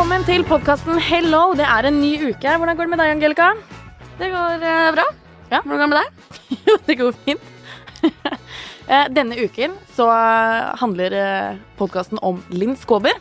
[0.00, 1.50] Velkommen til podkasten Hello.
[1.52, 2.48] Det er en ny uke.
[2.56, 3.48] Hvordan går det med deg, Angelica?
[4.16, 5.04] Det går eh, bra.
[5.50, 5.58] Ja.
[5.60, 6.54] Hvordan går det med deg?
[6.70, 7.50] Jo, det går fint.
[8.88, 10.06] Eh, Denne uken så
[10.80, 11.12] handler
[11.76, 13.20] podkasten om Linn Skåber.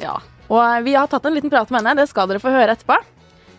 [0.00, 0.14] Ja.
[0.48, 1.98] Og eh, vi har tatt en liten prat med henne.
[2.00, 2.96] Det skal dere få høre etterpå.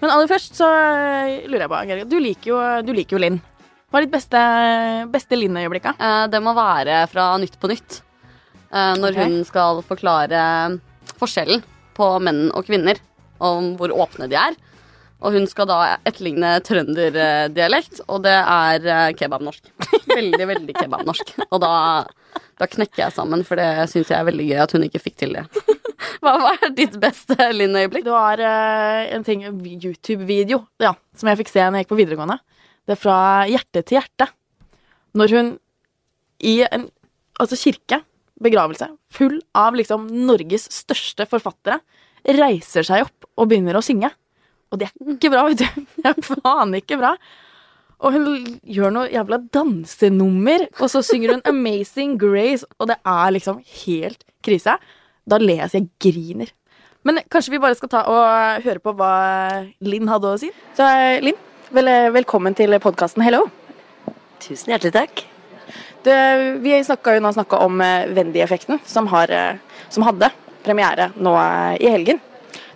[0.02, 2.10] Men aller først så eh, lurer jeg på, Angelica.
[2.10, 3.38] Du liker jo, du liker jo Linn.
[3.94, 4.42] Hva er ditt beste,
[5.14, 5.92] beste Linn-øyeblikk?
[5.92, 5.96] da?
[6.02, 8.02] Eh, Det må være fra Nytt på Nytt.
[8.74, 9.24] Eh, Når Ok.
[9.28, 10.44] hun skal forklare
[11.22, 11.62] forskjellen
[11.98, 13.00] på menn og kvinner,
[13.44, 14.58] om hvor åpne de er.
[15.18, 19.72] Og hun skal da etterligne trønderdialekt, og det er eh, kebabnorsk.
[20.18, 21.34] Veldig, veldig kebabnorsk.
[21.50, 21.72] Og da,
[22.58, 25.18] da knekker jeg sammen, for det syns jeg er veldig gøy at hun ikke fikk
[25.22, 25.44] til det.
[26.24, 28.06] Hva var ditt beste Linn-øyeblikk?
[28.08, 32.00] Det var uh, en ting, YouTube-video ja, som jeg fikk se når jeg gikk på
[32.00, 32.40] videregående.
[32.88, 34.30] Det er fra hjerte til hjerte.
[35.18, 35.52] Når hun
[36.46, 36.88] i en
[37.42, 38.02] altså kirke,
[38.44, 41.80] begravelse, full av liksom Norges største forfattere,
[42.28, 44.12] reiser seg opp og begynner å synge.
[44.72, 45.84] Og det er ikke bra, vet du.
[46.04, 47.14] Det er faen ikke bra.
[47.98, 48.28] Og hun
[48.62, 54.24] gjør noe jævla dansenummer, og så synger hun 'Amazing Grace', og det er liksom helt
[54.46, 54.78] krise.
[55.28, 56.52] Da ler jeg så jeg griner.
[57.04, 60.52] Men kanskje vi bare skal ta og høre på hva Linn hadde å si.
[60.76, 60.86] Så
[61.24, 61.40] Linn,
[61.72, 63.48] vel, velkommen til podkasten Hello.
[64.44, 65.37] Tusen hjertelig takk.
[66.04, 66.18] Det,
[66.64, 69.58] vi snakka jo nå snakka om eh, Wendy-effekten, som, eh,
[69.90, 70.30] som hadde
[70.66, 72.22] premiere nå eh, i helgen.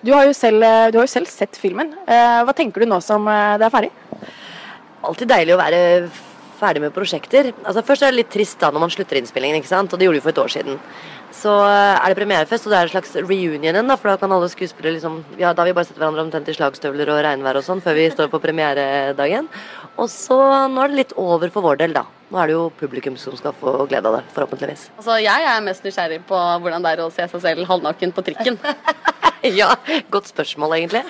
[0.02, 1.92] Du har, selv, du har jo selv sett filmen.
[2.10, 3.92] Hva tenker du nå som det er ferdig?
[5.06, 5.82] Alltid deilig å være
[6.58, 7.52] ferdig med prosjekter.
[7.62, 9.94] Altså Først er det litt trist da når man slutter innspillingen, ikke sant?
[9.94, 10.82] og det gjorde vi for et år siden.
[11.36, 14.18] Så eh, er det premierefest, og det er en slags reunion igjen, da, for da
[14.22, 17.22] kan alle skuespillere liksom ja, Da har vi bare sett hverandre omtrent i slagstøvler og
[17.26, 19.48] regnvær og sånn før vi står på premieredagen.
[19.96, 20.38] Og så
[20.72, 22.06] nå er det litt over for vår del, da.
[22.32, 24.86] Nå er det jo publikum som skal få glede av det, forhåpentligvis.
[24.98, 28.28] Altså, jeg er mest nysgjerrig på hvordan det er å se seg selv halvnaken på
[28.30, 28.60] trikken.
[29.42, 29.72] Ja,
[30.14, 31.02] godt spørsmål egentlig.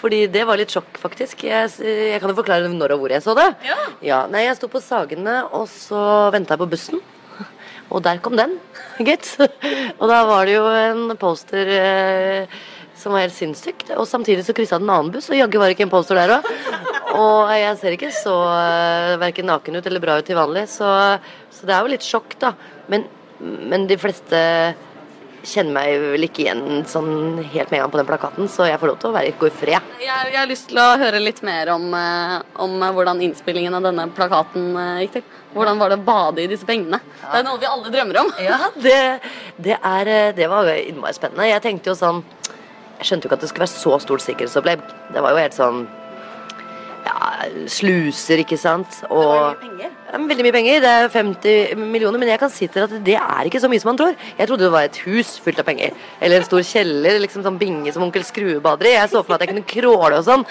[0.00, 1.42] Fordi det var litt sjokk, faktisk.
[1.44, 3.50] Jeg, jeg kan jo forklare når og hvor jeg så det.
[4.00, 4.22] Ja.
[4.32, 6.00] Nei, jeg sto på Sagene, og så
[6.32, 7.02] venta jeg på bussen.
[7.92, 8.56] Og der kom den,
[9.08, 9.34] gitt.
[9.98, 12.56] Og da var det jo en poster eh,
[12.98, 13.90] som var helt sinnssykt.
[13.98, 16.18] Og samtidig så kryssa den en annen buss, og jaggu var det ikke en poster
[16.18, 16.48] der òg.
[17.14, 20.88] Og jeg ser ikke så eh, verken naken ut eller bra ut til vanlig, så,
[21.54, 22.50] så det er jo litt sjokk, da.
[22.90, 23.04] Men,
[23.38, 24.40] men de fleste
[25.44, 27.12] kjenner meg vel ikke igjen sånn
[27.52, 29.50] helt med en gang på den plakaten, så jeg får lov til å være, gå
[29.50, 29.93] i fred.
[30.24, 33.84] Jeg, har lyst til å høre litt mer om, eh, om eh, hvordan innspillingen av
[33.84, 35.24] denne plakaten eh, gikk til.
[35.54, 36.98] Hvordan var det å bade i disse pengene?
[37.20, 38.30] Det er noe vi alle drømmer om.
[38.42, 38.96] Ja, det,
[39.56, 41.50] det, er, det var innmari spennende.
[41.50, 42.24] Jeg tenkte jo sånn
[42.98, 44.88] Jeg skjønte jo ikke at det skulle være så stort sikkerhetsopplegg.
[45.14, 46.03] Det var jo helt sånn ja,
[47.70, 49.00] sluser, ikke sant.
[49.08, 49.92] Og penger.
[50.10, 50.80] Ja, veldig mye penger.
[50.84, 52.20] Det er 50 millioner.
[52.22, 54.16] Men jeg kan si til at det er ikke så mye som man tror.
[54.38, 55.94] Jeg trodde det var et hus fullt av penger.
[56.20, 58.96] Eller en stor kjeller, liksom sånn binge som onkel Skrue bader i.
[58.96, 60.46] Jeg så for meg at jeg kunne crawle og sånn.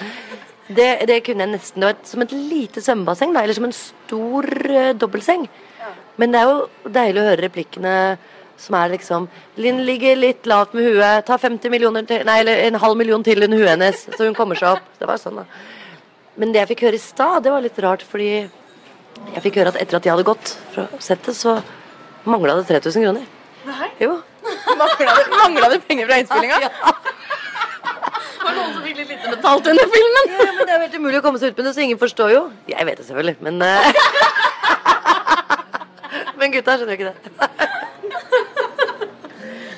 [0.67, 1.81] Det, det kunne jeg nesten.
[1.83, 3.43] Det var et, som et lite svømmebasseng, da.
[3.43, 5.47] Eller som en stor uh, dobbeltseng.
[6.21, 7.97] Men det er jo deilig å høre replikkene
[8.63, 9.27] som er liksom
[9.61, 13.23] Linn ligger litt lavt med huet, ta 50 millioner til Nei, eller en halv million
[13.25, 14.91] til under huet hennes, så hun kommer seg opp.
[14.99, 15.47] Det var sånn, da.
[16.39, 19.73] Men det jeg fikk høre i stad, det var litt rart, fordi jeg fikk høre
[19.73, 21.59] at etter at de hadde gått fra settet, så
[22.25, 23.27] mangla det 3000 kroner.
[23.67, 23.89] Nei.
[24.01, 24.17] Jo.
[25.43, 26.57] Mangla det, penger fra innspillinga?
[28.43, 30.33] Var det noen som fikk litt lite betalt under filmen?
[30.33, 32.01] Ja, men det er jo helt umulig å komme seg ut med det, så ingen
[32.01, 32.41] forstår jo.
[32.71, 33.69] Jeg vet det selvfølgelig, men uh...
[36.43, 37.17] Men gutta skjønner jo ikke det.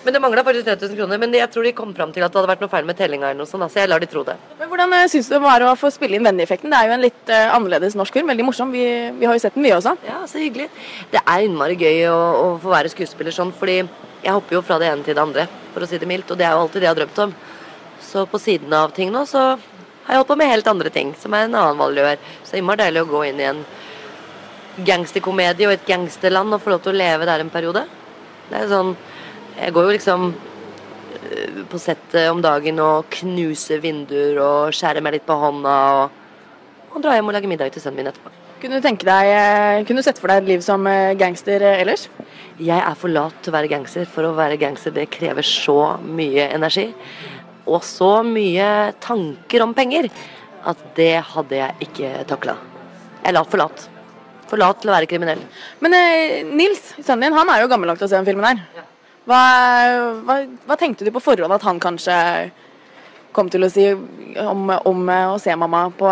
[0.05, 1.19] Men det mangla faktisk 3000 kroner.
[1.21, 3.31] Men jeg tror de kom fram til at det hadde vært noe feil med tellinga,
[3.31, 4.35] eller noe sånt, så jeg lar de tro det.
[4.75, 6.67] Hvordan uh, syns du det var å få spille inn Wendy-effekten?
[6.67, 8.27] Det er jo en litt eh, annerledes norsk film.
[8.27, 8.73] Veldig morsom.
[8.75, 8.81] Vi,
[9.15, 9.93] vi har jo sett den, vi også.
[10.03, 10.65] Ja, så hyggelig.
[11.13, 14.75] Det er innmari gøy å, å få være skuespiller sånn, fordi jeg hopper jo fra
[14.81, 16.83] det ene til det andre, for å si det mildt, og det er jo alltid
[16.83, 17.35] det jeg har drømt om.
[18.03, 21.15] Så på siden av ting nå, så har jeg holdt på med helt andre ting,
[21.21, 22.19] som er en annen valgløer.
[22.41, 23.61] Så det er innmari deilig å gå inn i en
[24.91, 27.85] gangsterkomedie og et gangsterland og få lov til å leve der en periode.
[28.49, 28.91] Det er sånn
[29.55, 30.27] Jeg går jo liksom
[31.71, 36.17] på settet om dagen og knuse vinduer og skjære meg litt på hånda og,
[36.93, 38.33] og dra hjem og lage middag til sønnen min etterpå.
[38.61, 41.81] Kunne du deg, eh, kunne du sett for deg et liv som eh, gangster eh,
[41.83, 42.07] ellers?
[42.55, 44.07] Jeg er for lat til å være gangster.
[44.07, 46.87] For å være gangster, det krever så mye energi.
[47.67, 50.07] Og så mye tanker om penger
[50.65, 52.55] at det hadde jeg ikke takla.
[53.19, 53.85] Jeg er lat for lat.
[54.49, 55.43] For lat til å være kriminell.
[55.83, 58.47] Men eh, Nils, sønnen din, han er jo gammel nok til å se den filmen
[58.47, 58.85] her.
[59.25, 59.41] Hva,
[60.21, 60.37] hva,
[60.67, 62.15] hva tenkte du på forhånd at han kanskje
[63.35, 66.11] kom til å si om, om eh, å se mamma på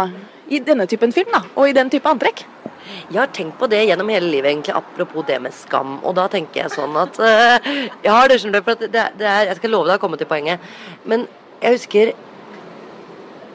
[0.53, 1.43] i denne typen film, da?
[1.55, 2.43] Og i den type antrekk?
[2.83, 5.95] Jeg har tenkt på det gjennom hele livet, egentlig, apropos det med skam.
[6.03, 7.71] Og da tenker jeg sånn at uh,
[8.03, 10.29] Ja, det skjønner du, for det, det er Jeg skal love deg å komme til
[10.29, 10.73] poenget.
[11.07, 11.27] Men
[11.61, 12.13] Jeg husker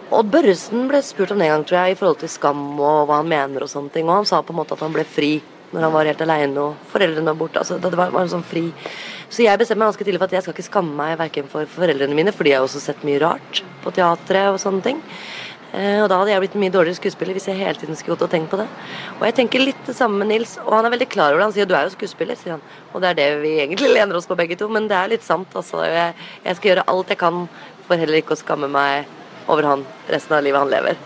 [0.08, 3.10] Odd Børresen ble spurt om det en gang, tror jeg, i forhold til skam og
[3.10, 4.08] hva han mener og sånne ting.
[4.08, 5.34] Og han sa på en måte at han ble fri
[5.72, 7.62] når han var helt aleine og foreldrene var borte.
[7.62, 8.68] Altså, det var, var sånn fri.
[9.28, 11.68] Så jeg bestemte meg ganske tidlig for at jeg skal ikke skamme meg verken for
[11.68, 15.02] foreldrene mine, fordi jeg har også sett mye rart på teatret og sånne ting.
[15.68, 18.16] Eh, og da hadde jeg blitt en mye dårligere skuespiller hvis jeg hele tiden skulle
[18.16, 18.64] gått og tenkt på det.
[19.18, 21.48] Og jeg tenker litt det samme med Nils, og han er veldig klar over det.
[21.50, 22.64] Han sier du er jo skuespiller, sier han.
[22.94, 25.26] Og det er det vi egentlig lener oss på begge to, men det er litt
[25.26, 25.82] sant, altså.
[25.84, 26.16] Jeg,
[26.46, 27.44] jeg skal gjøre alt jeg kan
[27.88, 29.08] for heller ikke å skamme meg
[29.48, 31.04] over han resten av livet han lever.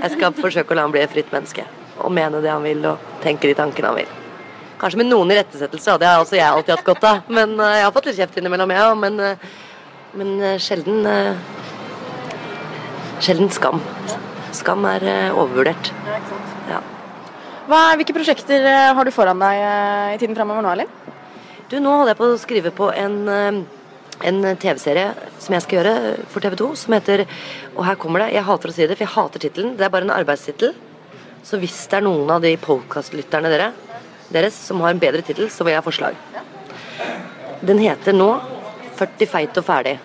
[0.00, 1.66] Jeg skal forsøke å la han bli et fritt menneske.
[2.10, 4.12] Og mene det han vil, og tenke de tankene han vil.
[4.80, 7.24] Kanskje med noen irettesettelser det har også jeg alltid hatt godt av.
[7.30, 9.58] Men uh, Jeg har fått litt kjeft innimellom, jeg ja, òg, men, uh,
[10.18, 11.04] men uh, sjelden
[13.20, 13.82] Sjelden skam.
[14.56, 15.04] Skam er
[15.36, 15.92] overvurdert.
[16.70, 16.80] Ja.
[17.70, 20.88] Hva, hvilke prosjekter eh, har du foran deg eh, i tiden framover nå, Elin?
[21.70, 23.60] Du, nå holder jeg på å skrive på en, eh,
[24.26, 25.92] en TV-serie som jeg skal gjøre
[26.32, 27.22] for TV 2, som heter
[27.76, 28.32] Og her kommer det.
[28.34, 29.76] Jeg hater å si det, for jeg hater tittelen.
[29.78, 30.74] Det er bare en arbeidstittel.
[31.46, 33.70] Så hvis det er noen av de podkastlytterne dere,
[34.30, 36.18] deres som har en bedre tittel, så vil jeg ha forslag.
[37.66, 38.30] Den heter nå
[39.00, 39.96] 40 feit og ferdig.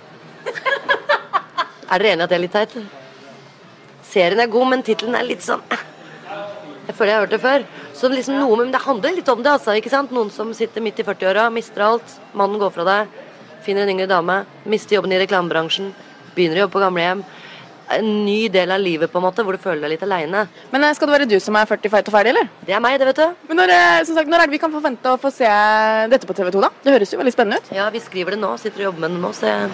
[1.85, 2.71] Er dere enig i at det er litt teit?
[4.05, 5.83] Serien er god, men tittelen er litt sånn eh.
[6.85, 7.63] Jeg føler jeg har hørt det før.
[7.97, 9.51] Så liksom noe, men det handler litt om det.
[9.57, 10.11] altså, ikke sant?
[10.13, 12.17] Noen som sitter midt i 40-åra, mister alt.
[12.37, 13.15] Mannen går fra deg,
[13.65, 14.35] finner en yngre dame,
[14.69, 15.89] mister jobben i reklamebransjen,
[16.35, 17.23] begynner å jobbe på gamlehjem.
[17.93, 20.45] En ny del av livet på en måte, hvor du føler deg litt aleine.
[20.71, 22.47] Men eh, Skal det være du som er 40 fight og ferdig, eller?
[22.65, 23.43] Det er meg, det, vet du.
[23.51, 25.49] Men når, eh, som sagt, når er det vi kan forvente å få se
[26.11, 26.71] dette på TV 2, da?
[26.81, 27.69] Det høres jo veldig spennende ut.
[27.77, 28.55] Ja, vi skriver det nå.
[28.61, 29.69] Sitter og jobber med det nå, så jeg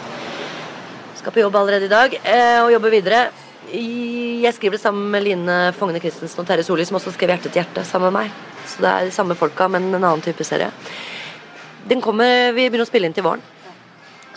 [1.22, 2.18] skal på jobb allerede i dag.
[2.20, 3.24] Eh, og jobbe videre.
[3.72, 7.48] Jeg skriver det sammen med Line Fogne Christensen og Terje Solli, som også skrev 'Hjerte
[7.48, 8.32] til hjerte' sammen med meg.
[8.68, 10.72] Så det er de samme folka, men en annen type serie.
[11.88, 13.42] Den kommer, Vi begynner å spille inn til våren.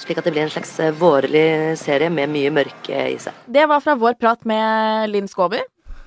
[0.00, 1.46] Slik at det blir en slags eh, vårlig
[1.80, 3.36] serie med mye mørke i seg.
[3.46, 5.62] Det var fra vår prat med Linn Skåber.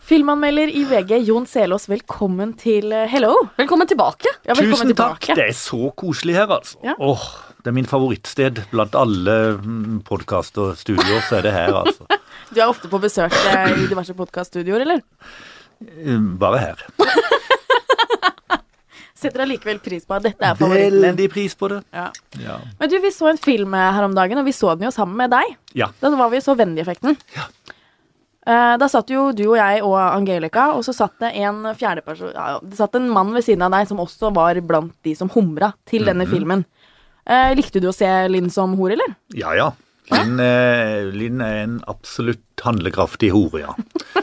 [0.07, 3.33] Filmanmelder i VG, Jon Selås, velkommen til eh, Hello.
[3.59, 4.31] Velkommen tilbake.
[4.47, 5.19] Ja, velkommen Tusen takk.
[5.23, 5.37] tilbake.
[5.39, 6.79] Det er så koselig her, altså.
[6.85, 6.95] Ja.
[6.99, 7.25] Åh,
[7.63, 9.37] det er min favorittsted blant alle
[10.07, 12.07] podkast og studioer, så er det her, altså.
[12.53, 15.01] Du er ofte på besøk eh, i diverse podkaststudioer, eller?
[15.83, 16.85] Eh, Bare her.
[19.17, 21.01] Setter allikevel pris på at dette er favoritten din.
[21.07, 21.79] Veldig pris på det.
[21.95, 22.07] Ja.
[22.43, 22.57] Ja.
[22.79, 24.91] Men du, vi så en film eh, her om dagen, og vi så den jo
[24.93, 25.55] sammen med deg.
[25.73, 25.87] ja.
[25.99, 27.17] Da var vi så Venn-effekten.
[27.35, 27.47] Ja.
[28.47, 32.03] Eh, Da satt jo du og jeg og Angelica, og så satt det en fjerde
[32.05, 35.15] person ja, Det satt en mann ved siden av deg som også var blant de
[35.19, 36.31] som humra til denne Mhm.
[36.35, 36.65] filmen.
[37.27, 39.15] Eh, likte du å se Linn som hore, eller?
[39.35, 39.71] Ja, ja.
[40.13, 43.73] Linn, eh, Linn er en absolutt handlekraftig hore, ja.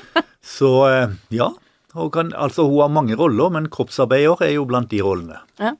[0.41, 1.50] Så eh, ja.
[1.94, 5.38] Kan, altså, hun har mange roller, men kroppsarbeider er jo blant de rollene.
[5.62, 5.76] Ja.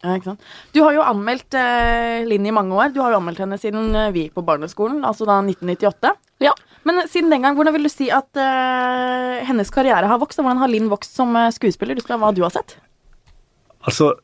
[0.00, 0.44] Ja, ikke sant?
[0.72, 2.88] Du har jo anmeldt eh, Linn i mange år.
[2.94, 6.14] Du har jo anmeldt henne siden eh, vi gikk på barneskolen, altså da 1998.
[6.40, 6.54] Ja.
[6.88, 10.40] Men eh, siden den gang, hvordan vil du si at eh, hennes karriere har vokst?
[10.40, 12.78] Og hvordan har Linn vokst som eh, skuespiller, ut fra hva du har sett?
[13.84, 14.14] Altså,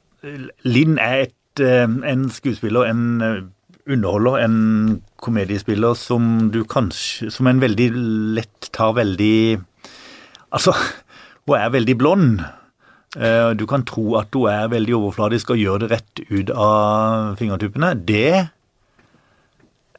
[0.64, 3.52] Linn er et, eh, en skuespiller, en
[3.86, 4.56] underholder, en
[5.22, 7.90] komediespiller som du kanskje Som en veldig
[8.34, 9.60] lett tar veldig
[10.56, 10.72] Altså,
[11.46, 12.40] hun er veldig blond.
[13.16, 17.36] Eh, Du kan tro at hun er veldig overfladisk og gjør det rett ut av
[17.40, 17.94] fingertuppene.
[18.08, 18.48] Det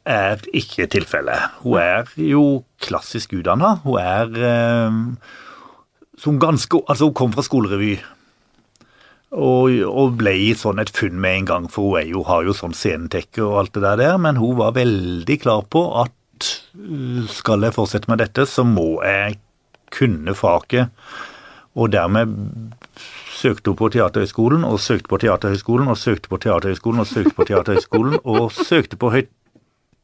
[0.08, 1.58] er ikke tilfellet.
[1.62, 2.44] Hun er jo
[2.82, 3.76] klassisk utdanna.
[3.84, 5.02] Hun er eh,
[6.18, 7.98] som ganske Altså, hun kom fra skolerevy.
[9.28, 12.54] Og, og ble sånn et funn med en gang, for hun er jo, har jo
[12.56, 16.48] sånn scenetekke og alt det der, der, men hun var veldig klar på at
[16.80, 19.36] uh, skal jeg fortsette med dette, så må jeg
[19.98, 20.88] kunne faget.
[21.78, 22.32] Og dermed
[23.38, 27.46] søkte hun på Teaterhøgskolen, og søkte på Teaterhøgskolen, og søkte på Teaterhøgskolen, og søkte på
[27.50, 29.12] Teaterhøgskolen, og søkte på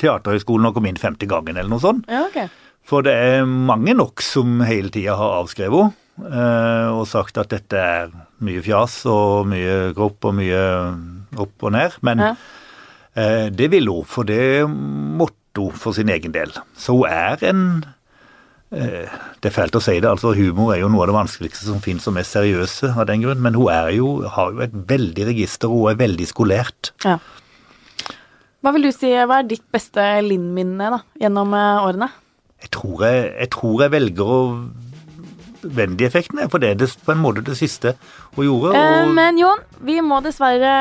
[0.02, 2.06] Teaterhøgskolen og kom inn femte gangen, eller noe sånt.
[2.10, 2.48] Ja, okay.
[2.84, 7.48] For det er mange nok som hele tida har avskrevet henne eh, og sagt at
[7.50, 8.10] dette er
[8.44, 10.60] mye fjas og mye kropp og mye
[11.42, 11.96] opp og ned.
[12.06, 12.28] Men Ja.
[13.16, 16.52] eh, det ville hun, for det måtte hun for sin egen del.
[16.76, 17.64] Så hun er en
[18.75, 21.83] Det er fælt å si det, altså humor er jo noe av det vanskeligste som
[21.85, 25.26] finnes og mest seriøse av den grunn, men hun er jo, har jo et veldig
[25.31, 26.90] register, og hun er veldig skolert.
[27.04, 27.19] Ja.
[28.64, 32.09] Hva vil du si, hva er ditt beste Linn-minne da, gjennom eh, årene?
[32.64, 34.38] Jeg tror jeg, jeg, tror jeg velger å
[35.64, 37.95] Wendy-effekten, for det er det, på en måte det siste
[38.37, 38.73] hun gjorde.
[38.76, 40.73] Eh, Og, men Jon, vi må dessverre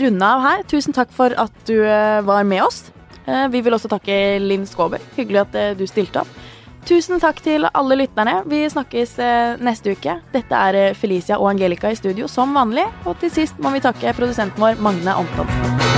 [0.00, 0.64] runde av her.
[0.70, 2.86] Tusen takk for at du eh, var med oss.
[3.24, 5.00] Eh, vi vil også takke Linn Skåber.
[5.16, 6.40] Hyggelig at eh, du stilte opp.
[6.84, 8.42] Tusen takk til alle lytterne.
[8.50, 10.18] Vi snakkes eh, neste uke.
[10.34, 12.84] Dette er eh, Felicia og Angelica i studio som vanlig.
[13.08, 15.93] Og til sist må vi takke produsenten vår Magne Antonsen.